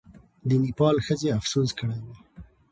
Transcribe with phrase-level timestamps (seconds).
[0.47, 2.15] د نېپال ښځې افسوس کړی وو.